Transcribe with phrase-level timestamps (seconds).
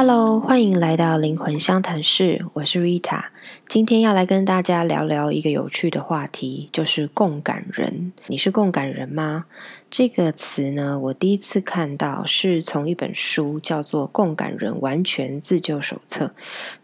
[0.00, 3.24] Hello，欢迎来到灵魂相谈室，我是 Rita。
[3.66, 8.12] 今天要来跟大家聊聊一个有趣的话题，就是共感人。
[8.28, 9.46] 你是共感人吗？
[9.90, 16.26] 这个词呢，我第一次看到是从一本书，叫做《共感人完全自救手册》。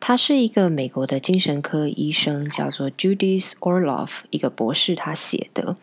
[0.01, 5.77] 它是一个美国的精神科医生，叫做 Judith Orloff，一个博士他写的。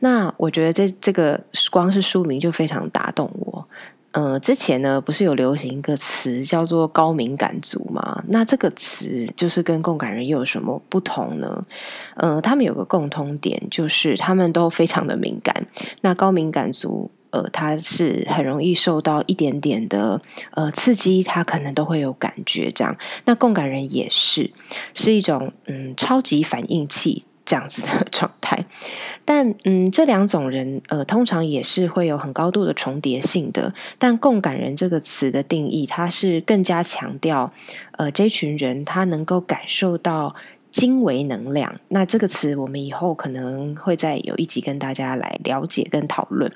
[0.00, 3.68] 那我觉得这这个光是书名就非常打动我。
[4.16, 8.24] 呃，之前呢，不是有流行一个词叫做高敏感族吗？
[8.28, 11.66] 那这个词就是跟共感人又有什么不同呢？
[12.14, 15.66] 呃，他们有个共通点，就是他们都非常的敏感。
[16.00, 20.22] 那高敏感族，呃，他是很容易受到一点点的
[20.52, 22.72] 呃刺激，他可能都会有感觉。
[22.72, 24.50] 这样，那共感人也是
[24.94, 27.26] 是一种嗯超级反应器。
[27.46, 28.64] 这样子的状态，
[29.24, 33.72] 但嗯，这两种人呃，通常也是会有很高度的重叠性的。
[33.98, 37.52] 但共感人这个词的定义，它是更加强调
[37.92, 40.34] 呃，这群人他能够感受到
[40.72, 41.76] 精微能量。
[41.86, 46.50] 那这个词，我们以后可能会再有一集跟大家来了解跟讨论。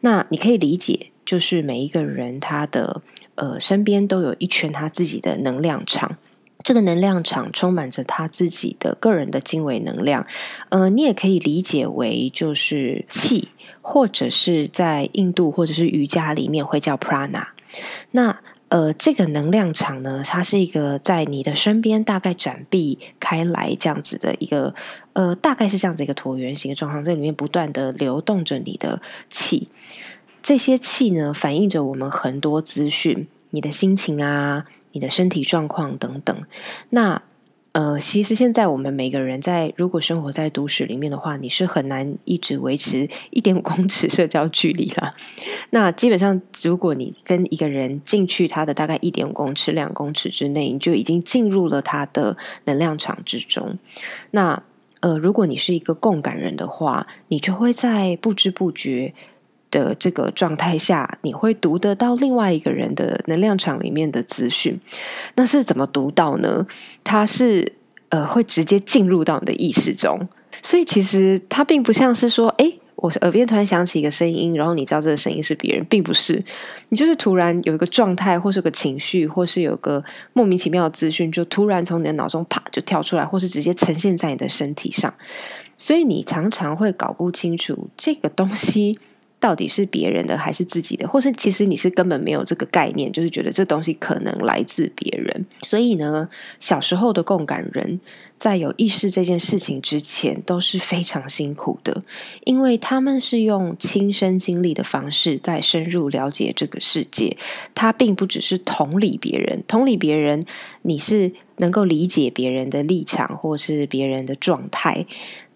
[0.00, 3.00] 那你可以理解，就是每一个人他的
[3.36, 6.16] 呃身边都有一圈他自己的能量场。
[6.66, 10.26] 这个能量场充满着他自己的个人的精微能量，
[10.68, 13.50] 呃，你也可以理解为就是气，
[13.82, 17.44] 或者是在印度或者是瑜伽里面会叫 prana。
[18.10, 24.74] 那呃，这个能量场呢，它是一个在你的身边大概展臂开来这样子的一个
[25.12, 29.68] 呃，大概是这样子一个椭圆形的状况，在里面不断的流动着你的气。
[30.42, 34.66] 这些气呢，反映着我们很多资讯，你的心情啊。
[34.96, 36.34] 你的身体状况等等，
[36.88, 37.20] 那
[37.72, 45.14] 呃，其实现在我们每个人在如果生活在都市里面的话，你是很难一直维持一点五公尺社交距离了。
[45.68, 53.76] 那基本上，如果你跟一个人进去他的大概一点五公尺、两公尺之内，你就已经进入了他的能量场之中。
[54.30, 54.62] 那
[55.00, 59.12] 呃，如果你是一个共感人的话，你就会在不知不觉。
[59.70, 64.78] 的这个状态下，你会读得到另外一个人的能量场里面的资讯。
[65.34, 66.66] 那是怎么读到呢？
[67.04, 67.72] 它是
[68.08, 70.28] 呃，会直接进入到你的意识中。
[70.62, 76.42] 所以其实它并不像是说，哎，我耳边突然响起一个声音，然后你知道这个声音是别人，并不是。
[76.88, 80.02] 你就是突然有一个状态，或是个情绪，或是有个
[80.32, 85.12] 莫名其妙的资讯，就突然从你的脑中啪就跳出来，或是直接呈现在你的身体上。
[85.76, 88.98] 所以你常常会搞不清楚这个东西。
[89.38, 95.46] 到底是别人的还是自己的，或是其实你是根本没有这个概念，就是觉得这东西可能来自别人。
[95.62, 98.00] 所以呢，小时候的共感人
[98.38, 102.02] 在有意识这件事情之前都是非常辛苦的，
[102.44, 107.36] 因为他们是用亲身经历的方式在深入了解这个世界。
[107.74, 110.46] 他并不只是同理别人，同理别人，
[110.82, 115.06] 你是能够理解别人的立场或是别人的状态，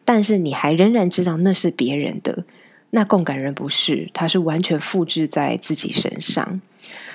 [0.04, 2.44] 但是你还仍然知道那是别人的。
[2.90, 6.60] 那共感人不是，他是完全复制在自己身上。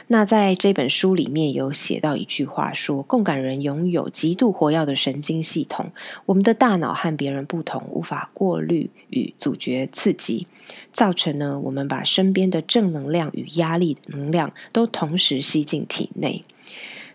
[0.07, 5.91] 那在这本书里面有写到一句话，说共感人拥有极度活跃的神经系统。
[6.27, 10.47] 我们的大脑和别人不同，无法过滤与阻绝刺激，
[10.93, 16.43] 造成呢我们把身边的正能量与压力能量都同时吸进体内。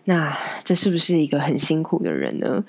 [0.03, 2.65] 那这是不是一个很辛苦的人呢？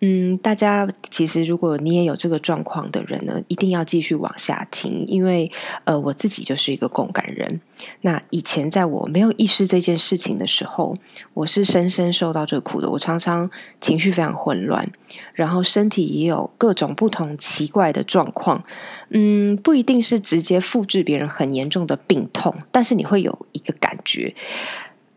[0.00, 5.50] 嗯，大家其实如果你也有这个状况的人呢，一定要继续往下听，因为
[5.84, 7.60] 呃，我自己就是一个共感人。
[8.00, 10.96] 那以前在我没有意识这件事情的时候，
[11.32, 12.90] 我是深深受到这苦的。
[12.90, 13.50] 我常常
[13.80, 14.90] 情绪非常混乱，
[15.32, 18.64] 然后身体也有各种不同奇怪的状况。
[19.10, 24.34] 嗯，不一定是直接复制别人很严重的病痛，但是你会有一个感觉。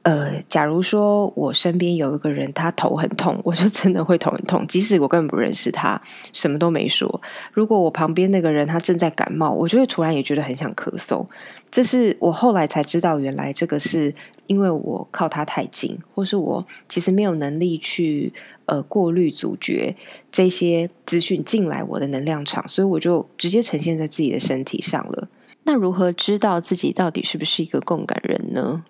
[0.07, 6.01] 呃，假如说我身边有一个人，他头很痛，我就真的会头很痛，即使我根本不认识他，
[6.31, 7.21] 什么都没说。
[7.51, 11.27] 如果我旁边那个人他正在感冒，我就会突然也觉得很想咳嗽。
[11.69, 14.15] 这是我后来才知道，原来这个是
[14.45, 18.31] 因为我靠他太近，或是我其实没有能力去
[18.65, 19.93] 呃过滤阻绝
[20.31, 25.27] 这些资讯进来我的能量场，所以我就直接呈现在自己的身体上了。
[25.63, 28.85] 那如何知道自己到底是不是一个共感人呢？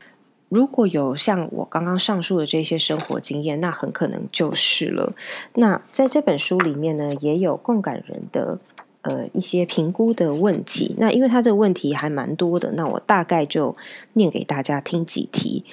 [0.50, 5.14] 如果有像我刚刚上述的这些生活经验，那很可能就是了。
[5.56, 8.58] 那在这本书里面呢，也有共感人的
[9.02, 10.96] 呃一些评估的问题。
[10.98, 13.76] 那因为他这个问题还蛮多的，那我大概就
[14.14, 15.66] 念给大家听几题。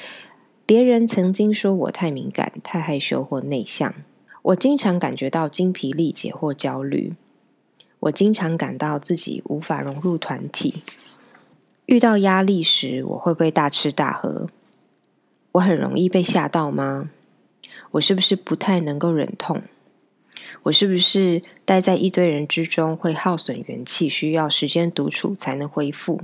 [0.66, 3.94] 别人曾经说我太敏感、太害羞或内向。
[4.42, 7.12] 我经常感觉到精疲力竭或焦虑。
[8.00, 10.82] 我经常感到自己无法融入团体。
[11.86, 14.48] 遇到压力时，我会不会大吃大喝？
[15.54, 17.10] 我很容易被吓到吗？
[17.92, 19.62] 我是不是不太能够忍痛？
[20.64, 26.22] 我是不是待在一堆人之中会耗损元气，需要时间独处才能恢复？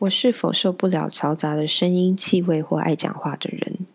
[0.00, 3.86] 我是否受不了嘈杂的声音、气味或爱讲话的人？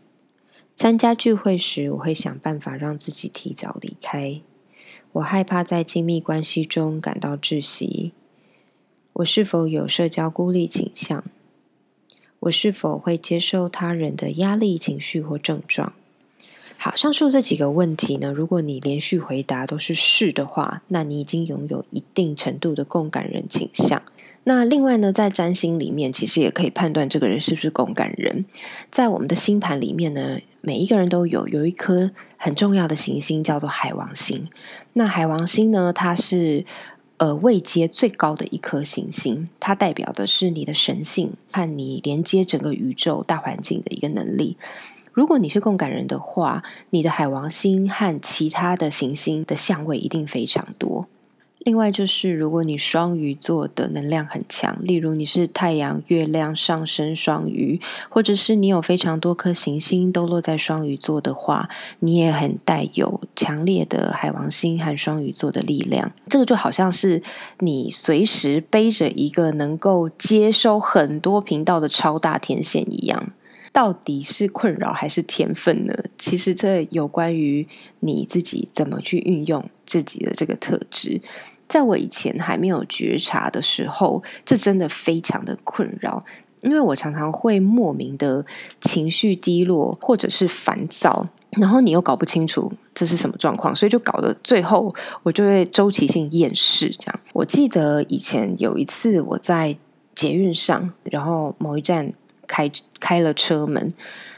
[0.76, 4.42] 参加聚会时，我会想办法让自己提早离开。
[5.12, 8.14] 我害怕在亲密关系中感到窒息。
[9.14, 11.24] 我是否有社交孤立倾向？
[12.48, 15.94] 我是否会接受他人的压力情绪或症状？
[16.78, 24.02] 好，上述这几个问题呢，如果你连续回答都是是的话，那你已经拥有一定程度的共感人倾向。
[24.44, 28.46] 那另外呢，在占星里面，其实也可以判断这个人是不是共感人。
[28.92, 34.48] 在我们的星盘里面呢，每一个人都有有一颗很重要的行星叫做海王星。
[34.94, 36.66] 那海王星呢，它是
[37.18, 44.58] 呃位阶最高的一颗行星，它代表的是你的神性和你连接整个宇宙大环境的一个能力。
[45.14, 51.08] 如果你是共感人的话，你的海王星和其他的行星的相位一定非常多。
[51.68, 61.68] 另外就是，如果你双鱼座的能量很强，例如你是太阳、月亮上升双鱼，或者是你有非常多颗行星都落在双鱼座的话，
[62.00, 66.14] 你也很带有强烈的海王星和双鱼座的力量。
[66.30, 67.22] 这个就好像是
[67.60, 73.34] 你随时背着一个能够接收很多频道的超大天线一样。
[73.74, 75.94] 到底是困扰还是天分呢？
[76.18, 77.68] 其实这有关于
[78.00, 81.22] 你自己怎么去运用自己的这个特质。
[81.68, 86.24] 在我以前还没有觉察的时候，这真的非常的困扰，
[86.62, 88.46] 因为我常常会莫名的
[88.82, 94.94] 情绪低落或者是烦躁，然后你又搞不清楚这是什么状况，所以就搞得最后
[95.24, 96.90] 我就会周期性厌世。
[97.00, 99.78] 这样，我记得以前有一次我在
[100.16, 102.14] 捷运上，然后某一站。
[102.50, 102.72] 开
[103.02, 103.92] 开了车门，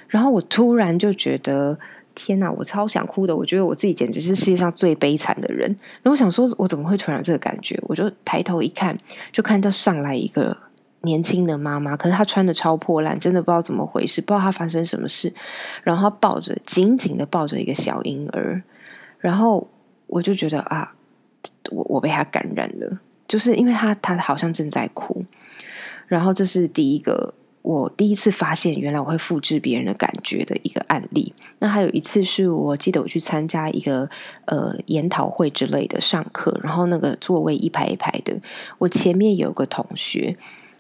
[0.08, 1.78] 然后我突然就觉得
[2.22, 3.34] 天哪，我超想哭的。
[3.34, 5.70] 我觉得我自己简直是世界上最悲惨的人。
[6.04, 7.80] 然后我想说，我怎么会突然这个感觉？
[7.84, 8.98] 我就抬头一看，
[9.32, 10.58] 就看到上来一个
[11.04, 15.34] 年轻的妈妈，可是她穿的超破烂，真的不知道怎么回事，不知道她发生什么事。
[15.84, 18.62] 然后抱着紧紧的抱着一个小婴儿，
[19.20, 19.70] 然后
[20.08, 20.94] 我就觉得啊，
[21.72, 23.00] 我我被她感染了，
[23.30, 25.24] 就是因为她她好像正在哭。
[26.08, 27.34] 然后这是第一个。
[27.62, 31.34] 我第一次发现，原来我会复制别人的感觉的一个案例。
[31.60, 34.10] 那还有一次是我记得我去参加一个
[34.46, 38.40] 呃研讨会之类的上课，然后那个座位一排一排的，
[38.78, 40.38] 我前面有个同学，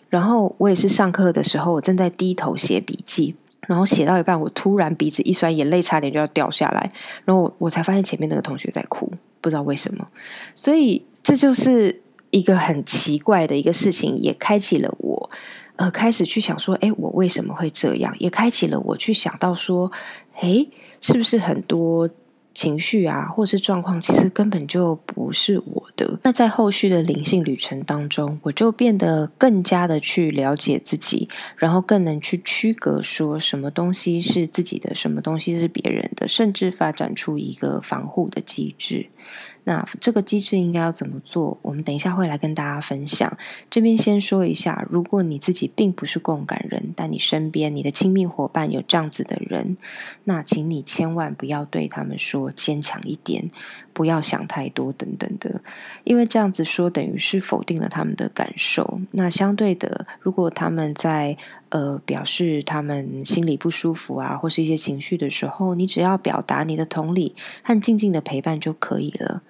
[0.08, 3.36] 然后我也是上课的时候，我正在低头写笔记，
[3.68, 6.92] 然后写到一半，我突然鼻子一酸，眼泪差点就要掉下来，
[7.25, 9.12] 然后我才发现前面那个同学在哭，
[9.42, 10.08] 不知道为什么。
[10.56, 12.02] 所以这就是
[12.32, 15.30] 一个很奇怪的一个事情，也开启了我。
[15.80, 18.14] 呃，开始去想说，哎，我为什么会这样？
[18.20, 19.90] 也开启了我去想到说，
[20.42, 20.68] 哎，
[21.00, 22.10] 是不是很多
[22.54, 26.20] 情绪啊，或是状况，其实根本就不是我的。
[26.22, 39.08] 那在后续的灵性旅程当中，我就变得更加的去了解自己，然后更能去区隔说什么东西是自己的，什么东西是别人的，甚至发展出一个防护的机制。
[39.64, 41.58] 那这个机制应该要怎么做？
[41.62, 43.38] 我们等一下会来跟大家分享。
[43.70, 49.78] 这边先说一下，如果你自己并不是共感人，但你身边你的亲密伙伴有这样子的人，
[50.24, 53.50] 那请你千万不要对他们说坚强一点，
[53.94, 55.62] 不要想太多等等的，
[56.04, 59.00] 因为这样子说等于是否定了他们的感受。
[59.12, 61.38] 那相对的，如果他们在
[61.70, 69.42] 呃表示他们心里不舒服啊，或是一些情绪的时候，你只要表达你的同理和静静的陪伴就可以了。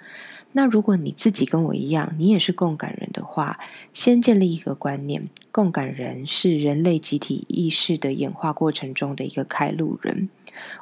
[0.52, 3.60] 那如果你自己跟我一样，你也是共感人的话，
[3.94, 10.30] 先建立一个观念：共感人是人类集体意识的演化过程中的一个开路人。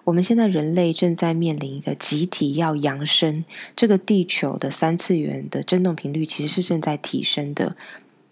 [0.06, 3.44] 我们现在人类正在面临一个集体要扬升，
[3.76, 7.76] 这个地球的三次元的振动频率其实是正在提升的。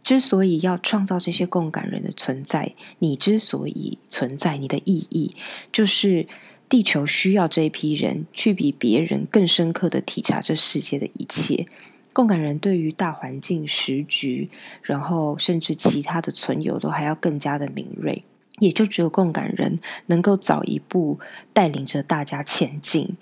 [0.05, 5.35] 之所以要创造这些共感人的存在，你之所以存在，你的意义
[5.73, 6.27] 就是。
[6.67, 11.67] 地球需要这一批人去比别人更深刻的体察这世界的一切。
[12.11, 14.49] 共感人对于大环境时局，
[14.81, 18.23] 然后甚至其他的存有都还要更加的敏锐。
[18.57, 21.19] 也就只有共感人能够早一步
[21.53, 23.15] 带领着大家前进。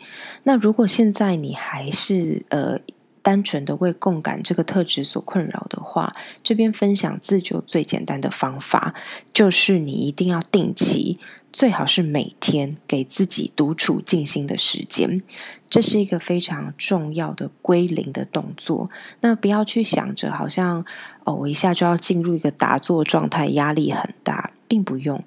[0.44, 2.80] 那如果现在你还是呃
[3.24, 8.94] 单纯的为共感这个特质所困扰的话，这边分享自救最简单的方法，
[9.34, 11.20] 就是你一定要定期。
[11.52, 15.22] 最好是每天给自己独处静心的时间，
[15.70, 18.90] 这是一个非常重要的归零的动作。
[19.22, 20.84] 那不要去想着好像
[21.26, 25.24] 哦，我一下就要进入一个打坐状态，压力很大，并不用。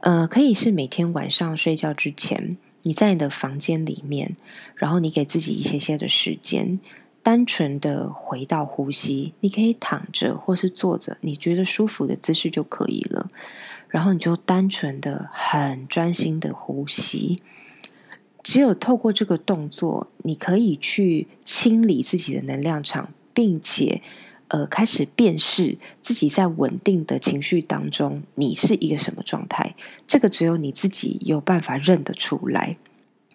[0.00, 4.36] 呃，可以是每天晚上睡觉之前，你在你的房间里面，
[4.74, 6.80] 然后你给自己一些些的时间，
[7.28, 9.34] 单纯的回到呼吸。
[9.40, 13.28] 你可以躺着或是坐着，你觉得舒服的姿势就可以了。
[13.88, 17.42] 然后你就单纯的、很专心的呼吸。
[18.42, 24.00] 只有透过这个动作，你可以去清理自己的能量场，并且
[24.48, 29.74] 呃开始辨识自己在稳定的情绪当中，你是一个什么状态。
[30.06, 32.78] 这个只有你自己有办法认得出来。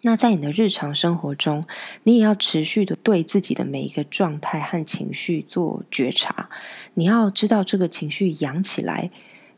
[0.06, 1.66] 那在你的日常生活中，
[2.04, 6.50] 你也要持续的对自己的每一个状态和情绪做觉察。
[6.94, 9.10] 你要知道这个情绪扬起来。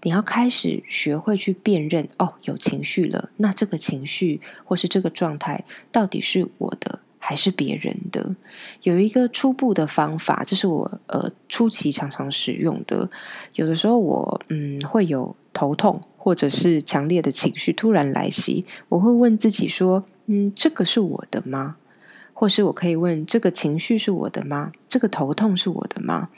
[0.04, 3.32] 你要开始学会去辨认哦，有情绪了。
[3.38, 8.36] 那这个情绪或是这个状态，到底是我的还是别人的？
[8.84, 13.10] 有一个初步的方法，这是我呃初期常常使用的。
[13.56, 21.76] 有的时候我嗯会有头痛，或者是强烈的情绪突然来袭，我会问自己说：嗯，这个是我的吗？
[22.34, 24.72] 或是我可以问：这个情绪是我的吗？
[24.88, 26.30] 这个头痛是我的吗？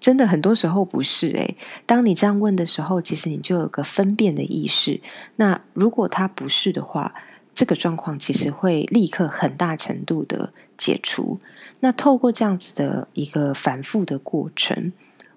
[0.00, 1.56] 真的很多时候不是诶，
[1.86, 5.00] 当你这样问的时候，其实你就有个分辨的意识。
[5.36, 7.14] 那如果它不是的话，
[7.54, 11.38] 这个状况其实会立刻很大程度的解除。
[11.80, 14.92] 那透过这样子的一个反复的过程，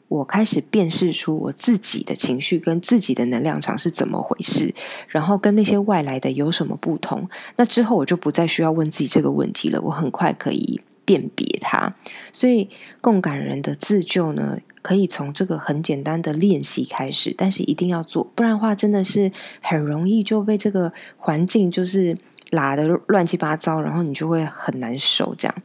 [0.07, 4.73] 我开始辨识出我自己的情绪跟自己的能量场是怎么回事，
[5.07, 7.29] 然后跟那些外来的有什么不同。
[7.55, 10.81] 那之后我就不再需要问自己这个问题了，我很快可以。
[11.07, 11.93] 辨别它，
[12.33, 12.67] 所以
[12.99, 19.31] 共感人的自救呢，可以从这个很简单的练习开始，但是一定要做，不然的话真的是
[19.61, 22.17] 很容易就被这个环境就是
[22.49, 25.35] 拉的乱七八糟，然后你就会很难受。
[25.35, 25.55] 这样，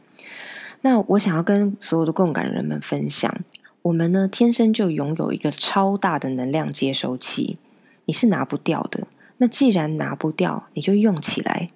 [0.81, 3.35] 那我想要跟所有的共感人们分享，
[3.83, 7.57] 我们呢天生就拥有一个超大的能量接收器，
[8.05, 9.07] 你是拿不掉的。
[9.37, 11.69] 那既然拿不掉，你就用起来。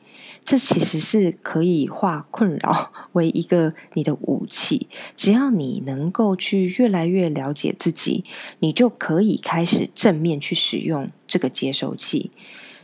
[0.44, 4.88] 这其实是可以化困扰为一个你的武器。
[5.16, 8.24] 只要你能够去越来越了解自己，
[8.60, 12.30] 你就可以开始正面去使用这个接收器。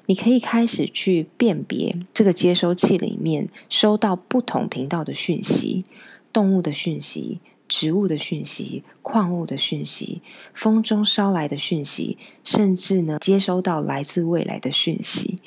[0.08, 5.86] 你可以开始去辨别这个接收器里面收到不同频道的讯息：
[6.34, 7.40] 动物的讯息、
[7.72, 10.22] 植物的讯息、矿物的讯息、
[10.54, 15.40] 风中捎来的讯息，甚至呢接收到来自未来的讯息。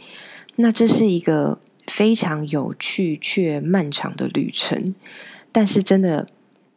[0.57, 1.61] 那这是一个。
[1.87, 4.95] 非常有趣却漫长的旅程，
[5.53, 6.27] 但是真的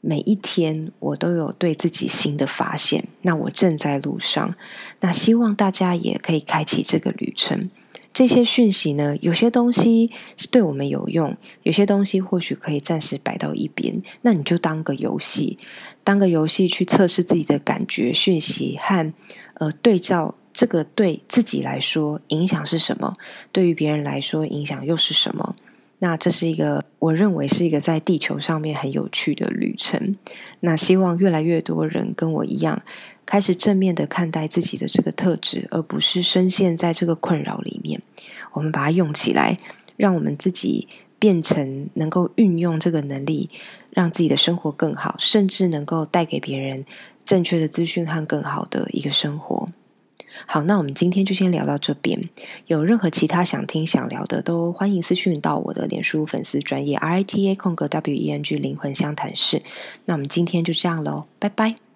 [0.02, 3.08] 每一天我都有对自己新的发现。
[3.22, 4.54] 那我正在路上，
[5.00, 7.70] 那希望大家也可以开启这个旅程。
[8.18, 14.02] 这些讯息呢，有些东西是对我们有用，有些东西或许可以暂时摆到一边。
[14.24, 15.60] 那你就当个游戏，
[16.04, 19.14] 当个游戏去测试自己的感觉、讯息和
[19.54, 20.34] 呃对照。
[20.52, 23.14] 这个对自己来说影响是什么？
[23.52, 25.56] 对于别人来说影响又是什么？
[26.00, 30.18] 那这是一个我认为是一个在地球上面很有趣的旅程。
[30.60, 32.82] 那希望越来越多人跟我一样，
[33.28, 38.02] 开始正面的看待自己的这个特质，而不是深陷在这个困扰里面。
[38.54, 39.58] 我们把它用起来，
[39.98, 40.88] 让我们自己
[41.20, 43.50] 变成能够运用这个能力，
[43.92, 46.86] 让自己的生活更好，甚至能够带给别人
[47.26, 49.68] 正确的资讯和更好的一个生活。
[50.46, 52.30] 好，那我们今天就先聊到这边。
[52.68, 59.64] 有任何其他想听、想聊的，都欢迎私讯到我的脸书粉丝专业 R I T A 空格 W E N G 灵魂相谈室。
[60.06, 61.87] 那我们今天就这样喽，拜拜。